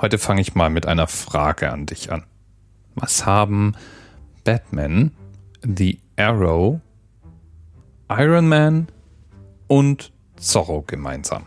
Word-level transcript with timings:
Heute 0.00 0.18
fange 0.18 0.40
ich 0.40 0.54
mal 0.54 0.70
mit 0.70 0.86
einer 0.86 1.08
Frage 1.08 1.72
an 1.72 1.86
dich 1.86 2.12
an. 2.12 2.22
Was 2.94 3.26
haben 3.26 3.74
Batman, 4.44 5.10
The 5.62 6.00
Arrow, 6.16 6.80
Iron 8.08 8.48
Man 8.48 8.86
und 9.66 10.12
Zorro 10.36 10.82
gemeinsam? 10.82 11.46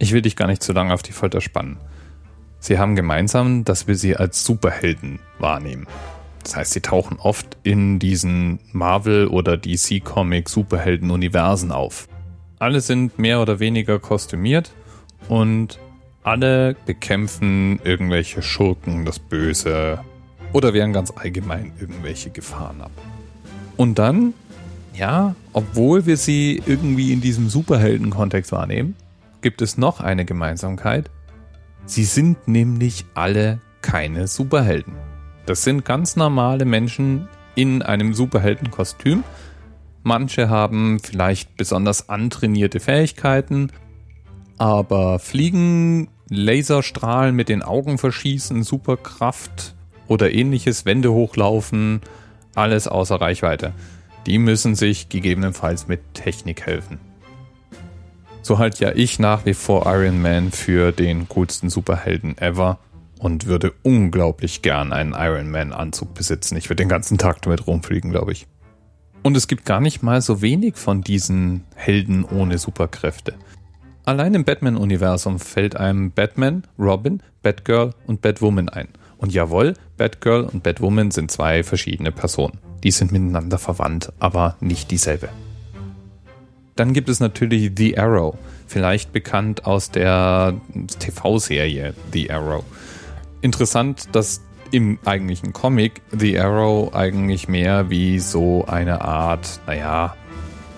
Ich 0.00 0.12
will 0.12 0.22
dich 0.22 0.34
gar 0.34 0.48
nicht 0.48 0.64
zu 0.64 0.72
lange 0.72 0.92
auf 0.92 1.02
die 1.02 1.12
Folter 1.12 1.40
spannen. 1.40 1.78
Sie 2.58 2.76
haben 2.76 2.96
gemeinsam, 2.96 3.62
dass 3.62 3.86
wir 3.86 3.94
sie 3.94 4.16
als 4.16 4.44
Superhelden 4.44 5.20
wahrnehmen. 5.38 5.86
Das 6.48 6.56
heißt, 6.56 6.72
sie 6.72 6.80
tauchen 6.80 7.18
oft 7.18 7.58
in 7.62 7.98
diesen 7.98 8.58
Marvel- 8.72 9.26
oder 9.26 9.58
DC-Comic-Superhelden-Universen 9.58 11.72
auf. 11.72 12.08
Alle 12.58 12.80
sind 12.80 13.18
mehr 13.18 13.42
oder 13.42 13.60
weniger 13.60 13.98
kostümiert 13.98 14.72
und 15.28 15.78
alle 16.22 16.74
bekämpfen 16.86 17.80
irgendwelche 17.84 18.40
Schurken, 18.40 19.04
das 19.04 19.18
Böse 19.18 20.02
oder 20.54 20.72
wehren 20.72 20.94
ganz 20.94 21.12
allgemein 21.14 21.72
irgendwelche 21.78 22.30
Gefahren 22.30 22.80
ab. 22.80 22.92
Und 23.76 23.98
dann, 23.98 24.32
ja, 24.94 25.34
obwohl 25.52 26.06
wir 26.06 26.16
sie 26.16 26.62
irgendwie 26.64 27.12
in 27.12 27.20
diesem 27.20 27.50
Superhelden-Kontext 27.50 28.52
wahrnehmen, 28.52 28.96
gibt 29.42 29.60
es 29.60 29.76
noch 29.76 30.00
eine 30.00 30.24
Gemeinsamkeit. 30.24 31.10
Sie 31.84 32.04
sind 32.04 32.48
nämlich 32.48 33.04
alle 33.12 33.60
keine 33.82 34.28
Superhelden. 34.28 35.07
Das 35.48 35.64
sind 35.64 35.86
ganz 35.86 36.14
normale 36.14 36.66
Menschen 36.66 37.26
in 37.54 37.80
einem 37.80 38.12
Superheldenkostüm. 38.12 39.24
Manche 40.02 40.50
haben 40.50 41.00
vielleicht 41.00 41.56
besonders 41.56 42.10
antrainierte 42.10 42.80
Fähigkeiten, 42.80 43.72
aber 44.58 45.18
Fliegen, 45.18 46.10
Laserstrahlen 46.28 47.34
mit 47.34 47.48
den 47.48 47.62
Augen 47.62 47.96
verschießen, 47.96 48.62
Superkraft 48.62 49.74
oder 50.06 50.30
ähnliches, 50.30 50.84
Wände 50.84 51.14
hochlaufen, 51.14 52.02
alles 52.54 52.86
außer 52.86 53.18
Reichweite. 53.18 53.72
Die 54.26 54.36
müssen 54.36 54.74
sich 54.74 55.08
gegebenenfalls 55.08 55.88
mit 55.88 56.12
Technik 56.12 56.66
helfen. 56.66 57.00
So 58.42 58.58
halt 58.58 58.80
ja 58.80 58.92
ich 58.94 59.18
nach 59.18 59.46
wie 59.46 59.54
vor 59.54 59.86
Iron 59.86 60.20
Man 60.20 60.52
für 60.52 60.92
den 60.92 61.26
coolsten 61.26 61.70
Superhelden 61.70 62.36
ever 62.36 62.78
und 63.18 63.46
würde 63.46 63.72
unglaublich 63.82 64.62
gern 64.62 64.92
einen 64.92 65.14
Iron 65.14 65.50
Man 65.50 65.72
Anzug 65.72 66.14
besitzen. 66.14 66.56
Ich 66.56 66.68
würde 66.68 66.82
den 66.82 66.88
ganzen 66.88 67.18
Tag 67.18 67.42
damit 67.42 67.66
rumfliegen, 67.66 68.10
glaube 68.10 68.32
ich. 68.32 68.46
Und 69.22 69.36
es 69.36 69.48
gibt 69.48 69.64
gar 69.64 69.80
nicht 69.80 70.02
mal 70.02 70.22
so 70.22 70.42
wenig 70.42 70.76
von 70.76 71.02
diesen 71.02 71.64
Helden 71.74 72.24
ohne 72.24 72.58
Superkräfte. 72.58 73.34
Allein 74.04 74.32
im 74.34 74.44
Batman-Universum 74.44 75.38
fällt 75.38 75.76
einem 75.76 76.12
Batman, 76.12 76.62
Robin, 76.78 77.22
Batgirl 77.42 77.92
und 78.06 78.22
Batwoman 78.22 78.68
ein. 78.68 78.88
Und 79.18 79.34
jawohl, 79.34 79.74
Batgirl 79.96 80.44
und 80.44 80.62
Batwoman 80.62 81.10
sind 81.10 81.30
zwei 81.30 81.62
verschiedene 81.62 82.12
Personen. 82.12 82.58
Die 82.84 82.90
sind 82.90 83.12
miteinander 83.12 83.58
verwandt, 83.58 84.12
aber 84.18 84.56
nicht 84.60 84.90
dieselbe. 84.90 85.28
Dann 86.76 86.92
gibt 86.92 87.08
es 87.08 87.18
natürlich 87.18 87.72
The 87.76 87.98
Arrow, 87.98 88.38
vielleicht 88.68 89.12
bekannt 89.12 89.66
aus 89.66 89.90
der 89.90 90.54
TV-Serie 91.00 91.92
The 92.12 92.30
Arrow. 92.30 92.64
Interessant, 93.40 94.08
dass 94.12 94.42
im 94.72 94.98
eigentlichen 95.04 95.52
Comic 95.52 96.02
The 96.10 96.38
Arrow 96.40 96.94
eigentlich 96.94 97.48
mehr 97.48 97.88
wie 97.88 98.18
so 98.18 98.64
eine 98.66 99.00
Art, 99.02 99.60
naja, 99.66 100.16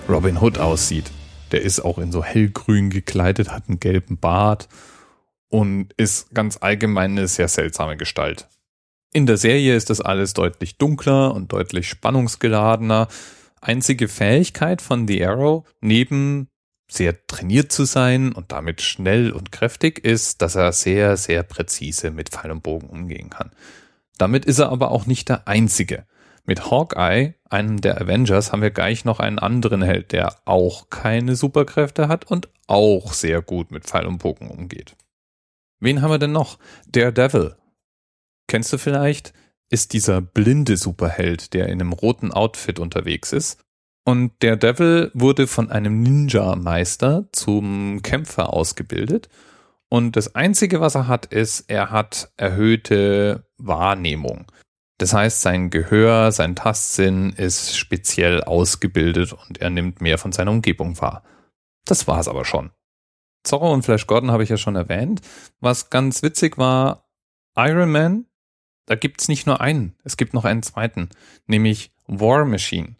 Robin 0.08 0.38
Hood 0.40 0.58
aussieht. 0.58 1.10
Der 1.52 1.62
ist 1.62 1.80
auch 1.80 1.98
in 1.98 2.12
so 2.12 2.22
hellgrün 2.22 2.90
gekleidet, 2.90 3.50
hat 3.50 3.68
einen 3.68 3.80
gelben 3.80 4.18
Bart 4.18 4.68
und 5.48 5.92
ist 5.96 6.34
ganz 6.34 6.58
allgemein 6.60 7.12
eine 7.12 7.28
sehr 7.28 7.48
seltsame 7.48 7.96
Gestalt. 7.96 8.48
In 9.12 9.26
der 9.26 9.38
Serie 9.38 9.74
ist 9.74 9.90
das 9.90 10.00
alles 10.00 10.34
deutlich 10.34 10.76
dunkler 10.76 11.34
und 11.34 11.52
deutlich 11.52 11.88
spannungsgeladener 11.88 13.08
einzige 13.60 14.06
Fähigkeit 14.06 14.80
von 14.80 15.08
The 15.08 15.26
Arrow, 15.26 15.64
neben 15.80 16.48
sehr 16.90 17.26
trainiert 17.26 17.72
zu 17.72 17.84
sein 17.84 18.32
und 18.32 18.52
damit 18.52 18.82
schnell 18.82 19.32
und 19.32 19.52
kräftig 19.52 20.04
ist, 20.04 20.42
dass 20.42 20.54
er 20.54 20.72
sehr, 20.72 21.16
sehr 21.16 21.42
präzise 21.42 22.10
mit 22.10 22.30
Pfeil 22.30 22.50
und 22.50 22.62
Bogen 22.62 22.88
umgehen 22.88 23.30
kann. 23.30 23.50
Damit 24.18 24.44
ist 24.44 24.58
er 24.58 24.70
aber 24.70 24.90
auch 24.90 25.06
nicht 25.06 25.28
der 25.28 25.48
Einzige. 25.48 26.04
Mit 26.44 26.70
Hawkeye, 26.70 27.34
einem 27.48 27.80
der 27.80 28.00
Avengers, 28.00 28.52
haben 28.52 28.62
wir 28.62 28.70
gleich 28.70 29.04
noch 29.04 29.20
einen 29.20 29.38
anderen 29.38 29.82
Held, 29.82 30.12
der 30.12 30.36
auch 30.44 30.90
keine 30.90 31.36
Superkräfte 31.36 32.08
hat 32.08 32.24
und 32.24 32.48
auch 32.66 33.12
sehr 33.12 33.42
gut 33.42 33.70
mit 33.70 33.84
Pfeil 33.84 34.06
und 34.06 34.18
Bogen 34.18 34.50
umgeht. 34.50 34.96
Wen 35.78 36.02
haben 36.02 36.10
wir 36.10 36.18
denn 36.18 36.32
noch? 36.32 36.58
Daredevil. 36.88 37.56
Kennst 38.46 38.72
du 38.72 38.78
vielleicht? 38.78 39.32
ist 39.70 39.92
dieser 39.92 40.20
blinde 40.20 40.76
Superheld, 40.76 41.54
der 41.54 41.66
in 41.66 41.80
einem 41.80 41.92
roten 41.92 42.32
Outfit 42.32 42.78
unterwegs 42.78 43.32
ist. 43.32 43.62
Und 44.10 44.42
der 44.42 44.56
Devil 44.56 45.12
wurde 45.14 45.46
von 45.46 45.70
einem 45.70 46.02
Ninja-Meister 46.02 47.28
zum 47.30 48.02
Kämpfer 48.02 48.52
ausgebildet. 48.52 49.28
Und 49.88 50.16
das 50.16 50.34
Einzige, 50.34 50.80
was 50.80 50.96
er 50.96 51.06
hat, 51.06 51.26
ist, 51.26 51.70
er 51.70 51.92
hat 51.92 52.32
erhöhte 52.36 53.46
Wahrnehmung. 53.56 54.50
Das 54.98 55.14
heißt, 55.14 55.42
sein 55.42 55.70
Gehör, 55.70 56.32
sein 56.32 56.56
Tastsinn 56.56 57.30
ist 57.30 57.76
speziell 57.76 58.42
ausgebildet 58.42 59.32
und 59.32 59.58
er 59.58 59.70
nimmt 59.70 60.00
mehr 60.00 60.18
von 60.18 60.32
seiner 60.32 60.50
Umgebung 60.50 61.00
wahr. 61.00 61.22
Das 61.84 62.08
war's 62.08 62.26
aber 62.26 62.44
schon. 62.44 62.72
Zorro 63.44 63.72
und 63.72 63.84
Flash 63.84 64.08
Gordon 64.08 64.32
habe 64.32 64.42
ich 64.42 64.48
ja 64.48 64.56
schon 64.56 64.74
erwähnt. 64.74 65.20
Was 65.60 65.88
ganz 65.88 66.24
witzig 66.24 66.58
war, 66.58 67.08
Iron 67.56 67.92
Man 67.92 68.26
da 68.90 68.96
gibt's 68.96 69.28
nicht 69.28 69.46
nur 69.46 69.60
einen, 69.60 69.94
es 70.02 70.16
gibt 70.16 70.34
noch 70.34 70.44
einen 70.44 70.64
zweiten, 70.64 71.10
nämlich 71.46 71.92
War 72.08 72.44
Machine. 72.44 72.96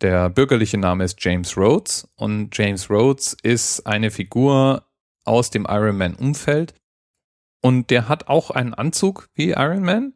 Der 0.00 0.30
bürgerliche 0.30 0.78
Name 0.78 1.04
ist 1.04 1.22
James 1.22 1.56
Rhodes 1.56 2.08
und 2.16 2.56
James 2.56 2.88
Rhodes 2.88 3.36
ist 3.42 3.86
eine 3.86 4.10
Figur 4.10 4.86
aus 5.24 5.50
dem 5.50 5.66
Iron 5.68 5.98
Man 5.98 6.14
Umfeld 6.14 6.74
und 7.62 7.90
der 7.90 8.08
hat 8.08 8.28
auch 8.28 8.50
einen 8.50 8.74
Anzug 8.74 9.28
wie 9.34 9.50
Iron 9.50 9.82
Man, 9.82 10.14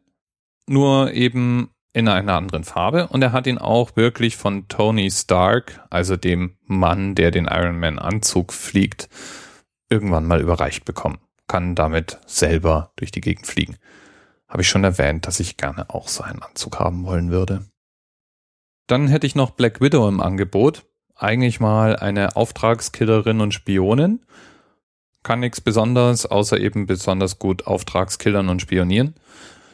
nur 0.67 1.11
eben 1.11 1.69
in 1.93 2.07
einer 2.07 2.33
anderen 2.33 2.63
Farbe 2.63 3.07
und 3.07 3.21
er 3.21 3.31
hat 3.31 3.47
ihn 3.47 3.57
auch 3.59 3.95
wirklich 3.95 4.37
von 4.37 4.67
Tony 4.67 5.11
Stark, 5.11 5.85
also 5.89 6.17
dem 6.17 6.57
Mann, 6.63 7.15
der 7.15 7.31
den 7.31 7.45
Iron 7.45 7.79
Man 7.79 7.99
Anzug 7.99 8.53
fliegt, 8.53 9.07
irgendwann 9.89 10.25
mal 10.25 10.41
überreicht 10.41 10.85
bekommen. 10.85 11.19
Kann 11.47 11.75
damit 11.75 12.19
selber 12.25 12.91
durch 12.95 13.11
die 13.11 13.21
Gegend 13.21 13.45
fliegen 13.45 13.77
habe 14.47 14.61
ich 14.61 14.69
schon 14.69 14.85
erwähnt, 14.85 15.27
dass 15.27 15.41
ich 15.41 15.57
gerne 15.57 15.89
auch 15.89 16.07
so 16.07 16.23
einen 16.23 16.41
Anzug 16.41 16.79
haben 16.79 17.05
wollen 17.05 17.29
würde. 17.29 17.65
Dann 18.87 19.07
hätte 19.07 19.25
ich 19.25 19.35
noch 19.35 19.51
Black 19.51 19.81
Widow 19.81 20.07
im 20.07 20.21
Angebot. 20.21 20.85
Eigentlich 21.15 21.59
mal 21.59 21.95
eine 21.95 22.35
Auftragskillerin 22.35 23.41
und 23.41 23.53
Spionin. 23.53 24.25
Kann 25.23 25.39
nichts 25.39 25.61
Besonderes, 25.61 26.25
außer 26.25 26.59
eben 26.59 26.85
besonders 26.85 27.39
gut 27.39 27.65
Auftragskillern 27.65 28.49
und 28.49 28.61
spionieren. 28.61 29.15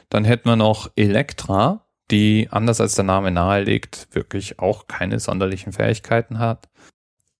Dann 0.09 0.23
hätten 0.23 0.47
wir 0.47 0.55
noch 0.55 0.91
Elektra, 0.95 1.85
die 2.09 2.47
anders 2.51 2.79
als 2.79 2.95
der 2.95 3.03
Name 3.03 3.31
nahelegt, 3.31 4.07
wirklich 4.11 4.59
auch 4.59 4.87
keine 4.87 5.19
sonderlichen 5.19 5.73
Fähigkeiten 5.73 6.39
hat. 6.39 6.69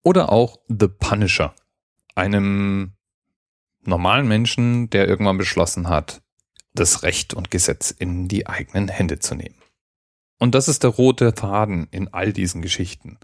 Oder 0.04 0.32
auch 0.32 0.58
The 0.68 0.88
Punisher, 0.88 1.54
einem 2.16 2.94
normalen 3.84 4.28
Menschen, 4.28 4.90
der 4.90 5.08
irgendwann 5.08 5.38
beschlossen 5.38 5.90
hat, 5.90 6.22
das 6.74 7.04
Recht 7.04 7.34
und 7.34 7.52
Gesetz 7.52 7.92
in 7.92 8.28
die 8.28 8.48
eigenen 8.48 8.88
Hände 8.88 9.20
zu 9.20 9.36
nehmen. 9.36 9.61
Und 10.42 10.56
das 10.56 10.68
ist 10.68 10.82
der 10.82 10.90
rote 10.90 11.34
Faden 11.34 11.88
in 11.92 12.08
all 12.16 12.34
diesen 12.34 12.64
Geschichten. 12.64 13.20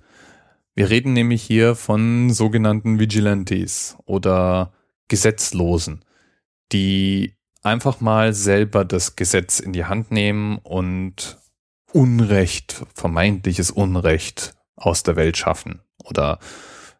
Wir 0.75 0.91
reden 0.91 1.13
nämlich 1.13 1.41
hier 1.41 1.73
von 1.73 2.29
sogenannten 2.29 2.99
Vigilantes 2.99 3.97
oder 4.05 4.71
Gesetzlosen, 5.07 6.05
die 6.71 7.33
einfach 7.63 8.01
mal 8.01 8.35
selber 8.35 8.85
das 8.85 9.15
Gesetz 9.15 9.59
in 9.59 9.73
die 9.73 9.85
Hand 9.85 10.11
nehmen 10.11 10.59
und 10.59 11.39
Unrecht, 11.91 12.85
vermeintliches 12.93 13.71
Unrecht 13.71 14.53
aus 14.75 15.01
der 15.01 15.15
Welt 15.15 15.37
schaffen 15.37 15.81
oder 16.03 16.37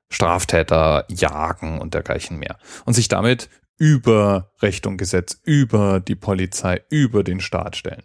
Straftäter 0.10 1.06
jagen 1.10 1.80
und 1.80 1.94
dergleichen 1.94 2.40
mehr 2.40 2.58
und 2.86 2.96
sich 2.96 3.08
damit 3.08 3.52
über 3.78 4.52
Recht 4.64 4.88
und 4.88 4.98
Gesetz, 4.98 5.40
über 5.44 6.00
die 6.00 6.16
Polizei, 6.16 6.82
über 6.90 7.24
den 7.24 7.40
Staat 7.40 7.76
stellen. 7.76 8.02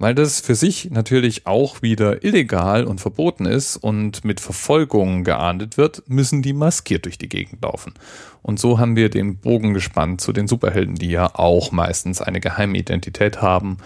Weil 0.00 0.14
das 0.14 0.40
für 0.40 0.54
sich 0.54 0.90
natürlich 0.90 1.46
auch 1.46 1.82
wieder 1.82 2.24
illegal 2.24 2.84
und 2.84 3.02
verboten 3.02 3.44
ist 3.44 3.76
und 3.76 4.24
mit 4.24 4.40
Verfolgung 4.40 5.24
geahndet 5.24 5.76
wird, 5.76 6.02
müssen 6.08 6.40
die 6.40 6.54
maskiert 6.54 7.04
durch 7.04 7.18
die 7.18 7.28
Gegend 7.28 7.62
laufen. 7.62 7.92
Und 8.40 8.58
so 8.58 8.78
haben 8.78 8.96
wir 8.96 9.10
den 9.10 9.36
Bogen 9.36 9.74
gespannt 9.74 10.22
zu 10.22 10.32
den 10.32 10.48
Superhelden, 10.48 10.94
die 10.94 11.10
ja 11.10 11.34
auch 11.34 11.70
meistens 11.70 12.22
eine 12.22 12.40
geheime 12.40 12.78
Identität 12.78 13.42
haben 13.42 13.76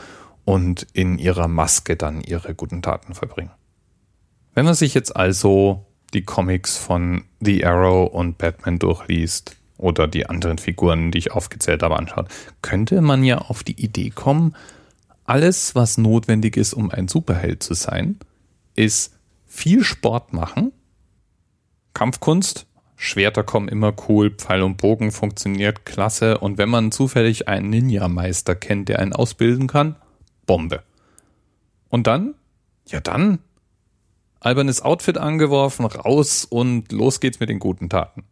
und 0.44 0.86
in 0.92 1.18
ihrer 1.18 1.48
Maske 1.48 1.96
dann 1.96 2.20
ihre 2.20 2.54
guten 2.54 2.80
Taten 2.80 3.14
verbringen. 3.14 3.50
Wenn 4.54 4.66
man 4.66 4.74
sich 4.74 4.94
jetzt 4.94 5.16
also 5.16 5.84
die 6.12 6.22
Comics 6.22 6.76
von 6.76 7.24
The 7.40 7.66
Arrow 7.66 8.08
und 8.08 8.38
Batman 8.38 8.78
durchliest 8.78 9.56
oder 9.78 10.06
die 10.06 10.26
anderen 10.26 10.58
Figuren, 10.58 11.10
die 11.10 11.18
ich 11.18 11.32
aufgezählt 11.32 11.82
habe, 11.82 11.96
anschaut, 11.96 12.28
könnte 12.62 13.00
man 13.00 13.24
ja 13.24 13.38
auf 13.38 13.64
die 13.64 13.84
Idee 13.84 14.10
kommen, 14.10 14.54
alles, 15.24 15.74
was 15.74 15.98
notwendig 15.98 16.56
ist, 16.56 16.74
um 16.74 16.90
ein 16.90 17.08
Superheld 17.08 17.62
zu 17.62 17.74
sein, 17.74 18.18
ist 18.74 19.14
viel 19.46 19.84
Sport 19.84 20.32
machen, 20.32 20.72
Kampfkunst, 21.94 22.66
Schwerter 22.96 23.42
kommen 23.44 23.68
immer 23.68 23.94
cool, 24.08 24.30
Pfeil 24.30 24.62
und 24.62 24.76
Bogen 24.78 25.12
funktioniert 25.12 25.84
klasse 25.84 26.38
und 26.38 26.58
wenn 26.58 26.68
man 26.68 26.92
zufällig 26.92 27.48
einen 27.48 27.70
Ninja-Meister 27.70 28.54
kennt, 28.54 28.88
der 28.88 28.98
einen 28.98 29.12
ausbilden 29.12 29.66
kann, 29.66 29.96
Bombe. 30.46 30.82
Und 31.88 32.06
dann? 32.06 32.34
Ja 32.86 33.00
dann. 33.00 33.38
Albernes 34.40 34.82
Outfit 34.82 35.16
angeworfen, 35.16 35.86
raus 35.86 36.44
und 36.44 36.92
los 36.92 37.20
geht's 37.20 37.40
mit 37.40 37.48
den 37.48 37.58
guten 37.58 37.88
Taten. 37.88 38.24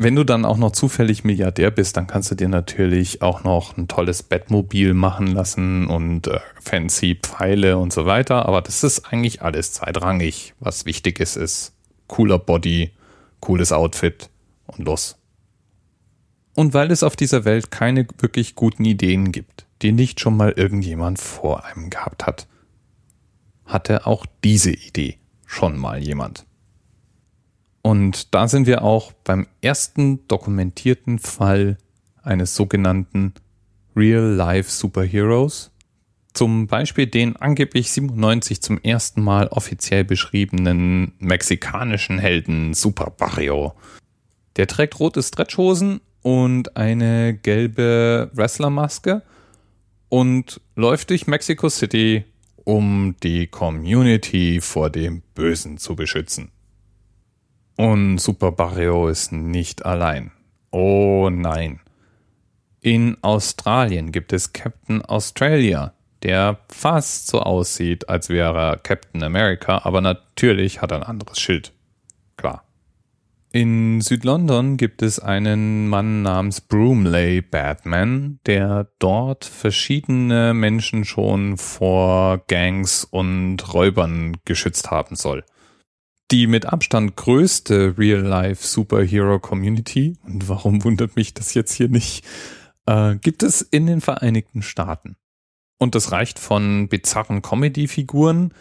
Wenn 0.00 0.14
du 0.14 0.22
dann 0.22 0.44
auch 0.44 0.58
noch 0.58 0.70
zufällig 0.70 1.24
Milliardär 1.24 1.72
bist, 1.72 1.96
dann 1.96 2.06
kannst 2.06 2.30
du 2.30 2.36
dir 2.36 2.48
natürlich 2.48 3.20
auch 3.20 3.42
noch 3.42 3.76
ein 3.76 3.88
tolles 3.88 4.22
Bettmobil 4.22 4.94
machen 4.94 5.26
lassen 5.26 5.88
und 5.88 6.28
äh, 6.28 6.38
fancy 6.60 7.18
Pfeile 7.20 7.78
und 7.78 7.92
so 7.92 8.06
weiter. 8.06 8.46
Aber 8.46 8.62
das 8.62 8.84
ist 8.84 9.12
eigentlich 9.12 9.42
alles 9.42 9.72
zweitrangig. 9.72 10.54
Was 10.60 10.86
wichtig 10.86 11.18
ist, 11.18 11.34
ist 11.34 11.74
cooler 12.06 12.38
Body, 12.38 12.92
cooles 13.40 13.72
Outfit 13.72 14.30
und 14.68 14.84
los. 14.86 15.16
Und 16.54 16.74
weil 16.74 16.92
es 16.92 17.02
auf 17.02 17.16
dieser 17.16 17.44
Welt 17.44 17.72
keine 17.72 18.06
wirklich 18.18 18.54
guten 18.54 18.84
Ideen 18.84 19.32
gibt, 19.32 19.66
die 19.82 19.90
nicht 19.90 20.20
schon 20.20 20.36
mal 20.36 20.52
irgendjemand 20.52 21.18
vor 21.18 21.64
einem 21.64 21.90
gehabt 21.90 22.24
hat, 22.24 22.46
hatte 23.66 24.06
auch 24.06 24.26
diese 24.44 24.70
Idee 24.70 25.18
schon 25.44 25.76
mal 25.76 25.98
jemand. 25.98 26.47
Und 27.88 28.34
da 28.34 28.48
sind 28.48 28.66
wir 28.66 28.82
auch 28.82 29.12
beim 29.24 29.46
ersten 29.62 30.28
dokumentierten 30.28 31.18
Fall 31.18 31.78
eines 32.22 32.54
sogenannten 32.54 33.32
Real-Life 33.96 34.70
Superheroes. 34.70 35.70
Zum 36.34 36.66
Beispiel 36.66 37.06
den 37.06 37.36
angeblich 37.36 37.90
97 37.90 38.60
zum 38.60 38.78
ersten 38.82 39.22
Mal 39.22 39.46
offiziell 39.46 40.04
beschriebenen 40.04 41.12
mexikanischen 41.18 42.18
Helden 42.18 42.74
Super 42.74 43.10
Barrio. 43.16 43.72
Der 44.56 44.66
trägt 44.66 45.00
rote 45.00 45.22
Stretchhosen 45.22 46.02
und 46.20 46.76
eine 46.76 47.32
gelbe 47.32 48.30
Wrestlermaske 48.34 49.22
und 50.10 50.60
läuft 50.76 51.08
durch 51.08 51.26
Mexico 51.26 51.70
City, 51.70 52.26
um 52.64 53.16
die 53.22 53.46
Community 53.46 54.60
vor 54.60 54.90
dem 54.90 55.22
Bösen 55.34 55.78
zu 55.78 55.96
beschützen. 55.96 56.50
Und 57.78 58.18
Super 58.18 58.50
Barrio 58.50 59.06
ist 59.06 59.30
nicht 59.30 59.86
allein. 59.86 60.32
Oh 60.72 61.30
nein. 61.30 61.78
In 62.80 63.16
Australien 63.22 64.10
gibt 64.10 64.32
es 64.32 64.52
Captain 64.52 65.00
Australia, 65.04 65.92
der 66.24 66.58
fast 66.68 67.28
so 67.28 67.40
aussieht, 67.40 68.08
als 68.08 68.30
wäre 68.30 68.58
er 68.58 68.76
Captain 68.78 69.22
America, 69.22 69.82
aber 69.84 70.00
natürlich 70.00 70.82
hat 70.82 70.90
er 70.90 70.96
ein 70.96 71.02
anderes 71.04 71.38
Schild. 71.38 71.72
Klar. 72.36 72.64
In 73.52 74.00
Südlondon 74.00 74.76
gibt 74.76 75.00
es 75.00 75.20
einen 75.20 75.86
Mann 75.88 76.22
namens 76.22 76.60
Broomley 76.60 77.42
Batman, 77.42 78.40
der 78.46 78.88
dort 78.98 79.44
verschiedene 79.44 80.52
Menschen 80.52 81.04
schon 81.04 81.56
vor 81.56 82.42
Gangs 82.48 83.04
und 83.04 83.72
Räubern 83.72 84.36
geschützt 84.44 84.90
haben 84.90 85.14
soll 85.14 85.44
die 86.30 86.46
mit 86.46 86.66
Abstand 86.66 87.16
größte 87.16 87.96
Real-Life-Superhero-Community, 87.98 90.16
und 90.24 90.48
warum 90.48 90.84
wundert 90.84 91.16
mich 91.16 91.34
das 91.34 91.54
jetzt 91.54 91.72
hier 91.72 91.88
nicht, 91.88 92.24
äh, 92.86 93.16
gibt 93.16 93.42
es 93.42 93.62
in 93.62 93.86
den 93.86 94.00
Vereinigten 94.00 94.62
Staaten. 94.62 95.16
Und 95.78 95.94
das 95.94 96.12
reicht 96.12 96.38
von 96.38 96.88
bizarren 96.88 97.42
Comedy-Figuren 97.42 98.52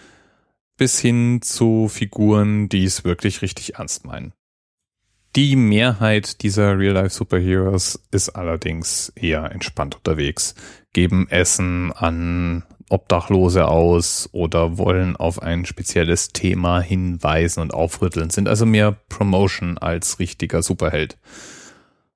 bis 0.78 1.00
hin 1.00 1.42
zu 1.42 1.88
Figuren, 1.90 2.70
die 2.70 2.86
es 2.86 3.04
wirklich 3.04 3.42
richtig 3.42 3.76
ernst 3.76 4.06
meinen. 4.06 4.34
Die 5.36 5.56
Mehrheit 5.56 6.42
dieser 6.44 6.80
Real-Life-Superheroes 6.80 8.02
ist 8.12 8.30
allerdings 8.30 9.12
eher 9.16 9.52
entspannt 9.52 9.96
unterwegs, 9.96 10.56
geben 10.94 11.28
Essen 11.30 11.92
an 11.92 12.64
Obdachlose 12.90 13.68
aus 13.68 14.30
oder 14.32 14.78
wollen 14.78 15.16
auf 15.16 15.42
ein 15.42 15.66
spezielles 15.66 16.30
Thema 16.30 16.80
hinweisen 16.80 17.62
und 17.62 17.74
aufrütteln, 17.74 18.30
sind 18.30 18.48
also 18.48 18.66
mehr 18.66 18.94
Promotion 19.10 19.78
als 19.78 20.20
richtiger 20.20 20.62
Superheld. 20.62 21.18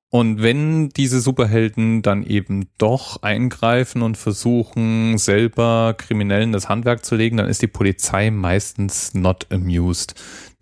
Und 0.09 0.41
wenn 0.41 0.89
diese 0.89 1.21
Superhelden 1.21 2.01
dann 2.01 2.23
eben 2.23 2.68
doch 2.77 3.23
eingreifen 3.23 4.01
und 4.01 4.18
versuchen, 4.18 5.18
selber 5.18 5.95
Kriminellen 5.97 6.51
das 6.51 6.68
Handwerk 6.68 7.06
zu 7.06 7.15
legen, 7.15 7.38
dann 7.38 7.47
ist 7.47 7.62
die 7.62 7.68
Polizei 7.68 8.29
meistens 8.29 9.13
not 9.13 9.47
amused. 9.51 10.15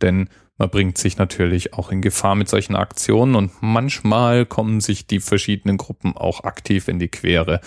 Denn 0.03 0.29
man 0.59 0.69
bringt 0.69 0.99
sich 0.99 1.17
natürlich 1.17 1.73
auch 1.73 1.91
in 1.91 2.01
Gefahr 2.01 2.35
mit 2.35 2.47
solchen 2.47 2.75
Aktionen 2.75 3.33
und 3.33 3.51
manchmal 3.61 4.45
kommen 4.45 4.81
sich 4.81 5.07
die 5.07 5.19
verschiedenen 5.19 5.77
Gruppen 5.77 6.15
auch 6.15 6.43
aktiv 6.43 6.87
in 6.87 6.99
die 6.99 7.07
Quere 7.07 7.59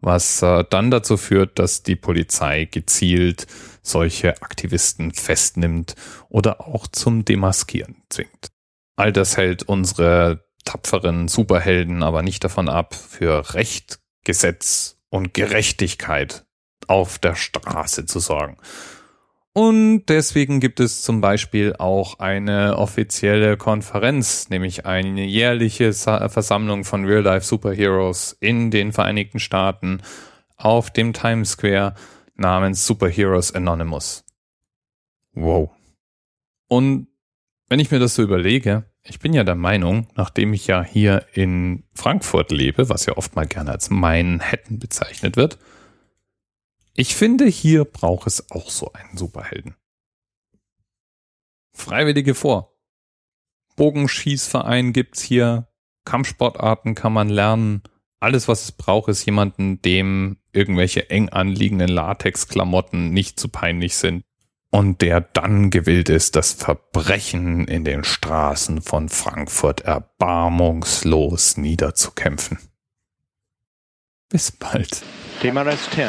was 0.00 0.42
äh, 0.42 0.64
dann 0.68 0.90
dazu 0.90 1.16
führt, 1.16 1.58
dass 1.58 1.82
die 1.82 1.96
Polizei 1.96 2.64
gezielt 2.64 3.46
solche 3.82 4.42
Aktivisten 4.42 5.12
festnimmt 5.12 5.94
oder 6.28 6.60
auch 6.60 6.86
zum 6.86 7.24
Demaskieren 7.24 8.02
zwingt. 8.08 8.50
All 8.96 9.12
das 9.12 9.36
hält 9.36 9.62
unsere 9.62 10.44
tapferen 10.64 11.28
Superhelden 11.28 12.02
aber 12.02 12.22
nicht 12.22 12.44
davon 12.44 12.68
ab, 12.68 12.94
für 12.94 13.54
Recht, 13.54 14.00
Gesetz 14.24 14.98
und 15.08 15.34
Gerechtigkeit 15.34 16.44
auf 16.86 17.18
der 17.18 17.34
Straße 17.34 18.06
zu 18.06 18.20
sorgen. 18.20 18.56
Und 19.52 20.06
deswegen 20.06 20.60
gibt 20.60 20.78
es 20.78 21.02
zum 21.02 21.20
Beispiel 21.20 21.74
auch 21.76 22.20
eine 22.20 22.78
offizielle 22.78 23.56
Konferenz, 23.56 24.48
nämlich 24.48 24.86
eine 24.86 25.24
jährliche 25.24 25.92
Versammlung 25.92 26.84
von 26.84 27.04
Real-Life 27.04 27.44
Superheroes 27.44 28.36
in 28.38 28.70
den 28.70 28.92
Vereinigten 28.92 29.40
Staaten 29.40 30.02
auf 30.56 30.90
dem 30.90 31.12
Times 31.12 31.52
Square 31.52 31.94
namens 32.36 32.86
Superheroes 32.86 33.52
Anonymous. 33.52 34.24
Wow. 35.32 35.70
Und 36.68 37.08
wenn 37.68 37.80
ich 37.80 37.90
mir 37.90 37.98
das 37.98 38.14
so 38.14 38.22
überlege, 38.22 38.84
ich 39.02 39.18
bin 39.18 39.32
ja 39.32 39.42
der 39.42 39.56
Meinung, 39.56 40.06
nachdem 40.14 40.52
ich 40.52 40.68
ja 40.68 40.84
hier 40.84 41.26
in 41.32 41.82
Frankfurt 41.94 42.52
lebe, 42.52 42.88
was 42.88 43.06
ja 43.06 43.16
oft 43.16 43.34
mal 43.34 43.46
gerne 43.46 43.72
als 43.72 43.90
Manhattan 43.90 44.78
bezeichnet 44.78 45.36
wird, 45.36 45.58
ich 46.94 47.14
finde, 47.14 47.46
hier 47.46 47.84
braucht 47.84 48.26
es 48.26 48.50
auch 48.50 48.70
so 48.70 48.92
einen 48.92 49.16
Superhelden. 49.16 49.76
Freiwillige 51.72 52.34
vor. 52.34 52.76
Bogenschießverein 53.76 54.92
gibt's 54.92 55.22
hier. 55.22 55.68
Kampfsportarten 56.04 56.94
kann 56.94 57.12
man 57.12 57.28
lernen. 57.28 57.82
Alles, 58.18 58.48
was 58.48 58.64
es 58.64 58.72
braucht, 58.72 59.08
ist 59.08 59.24
jemanden, 59.24 59.80
dem 59.80 60.38
irgendwelche 60.52 61.08
eng 61.08 61.28
anliegenden 61.30 61.88
Latexklamotten 61.88 63.12
nicht 63.12 63.40
zu 63.40 63.48
peinlich 63.48 63.96
sind 63.96 64.24
und 64.70 65.00
der 65.00 65.20
dann 65.20 65.70
gewillt 65.70 66.08
ist, 66.08 66.36
das 66.36 66.52
Verbrechen 66.52 67.66
in 67.66 67.84
den 67.84 68.04
Straßen 68.04 68.82
von 68.82 69.08
Frankfurt 69.08 69.80
erbarmungslos 69.82 71.56
niederzukämpfen. 71.56 72.58
Bis 74.28 74.52
bald. 74.52 75.02
TMRS 75.40 75.90
10, 75.90 76.08